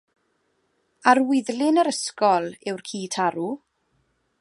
Arwyddlun 1.11 1.79
yr 1.83 1.91
ysgol 1.93 2.51
yw'r 2.71 2.85
ci 2.93 3.07
tarw. 3.19 3.51